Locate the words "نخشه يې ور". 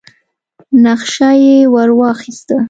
0.83-1.89